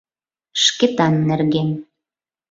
Шкетан 0.63 1.13
нерген. 1.29 1.69